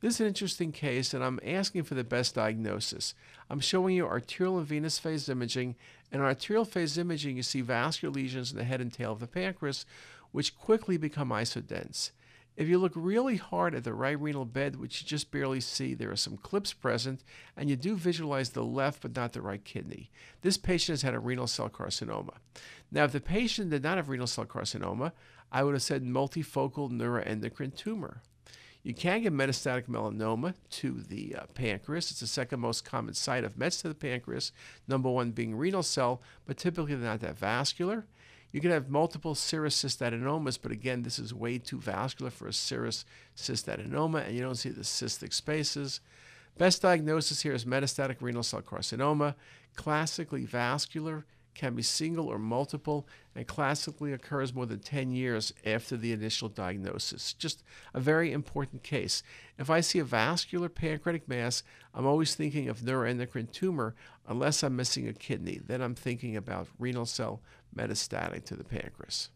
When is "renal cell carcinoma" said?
21.18-22.34, 24.10-25.12, 48.20-49.34